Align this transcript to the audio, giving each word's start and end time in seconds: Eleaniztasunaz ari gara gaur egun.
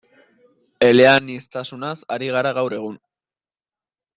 Eleaniztasunaz 0.87 1.93
ari 2.17 2.33
gara 2.37 2.55
gaur 2.61 2.77
egun. 2.79 2.99